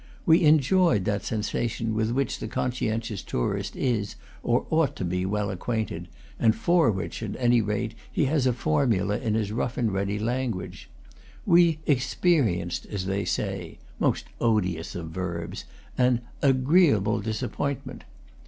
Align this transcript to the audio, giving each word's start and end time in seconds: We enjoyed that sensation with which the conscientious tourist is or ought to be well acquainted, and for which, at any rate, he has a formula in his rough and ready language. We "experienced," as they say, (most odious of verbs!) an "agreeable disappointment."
We 0.25 0.45
enjoyed 0.45 1.05
that 1.05 1.23
sensation 1.25 1.93
with 1.93 2.09
which 2.09 2.39
the 2.39 2.47
conscientious 2.47 3.21
tourist 3.21 3.75
is 3.75 4.15
or 4.41 4.65
ought 4.71 4.95
to 4.95 5.05
be 5.05 5.27
well 5.27 5.51
acquainted, 5.51 6.07
and 6.39 6.55
for 6.55 6.89
which, 6.89 7.21
at 7.21 7.35
any 7.37 7.61
rate, 7.61 7.93
he 8.11 8.25
has 8.25 8.47
a 8.47 8.53
formula 8.53 9.19
in 9.19 9.35
his 9.35 9.51
rough 9.51 9.77
and 9.77 9.93
ready 9.93 10.17
language. 10.17 10.89
We 11.45 11.81
"experienced," 11.85 12.87
as 12.87 13.05
they 13.05 13.25
say, 13.25 13.77
(most 13.99 14.25
odious 14.41 14.95
of 14.95 15.09
verbs!) 15.11 15.65
an 15.99 16.21
"agreeable 16.41 17.19
disappointment." 17.21 18.03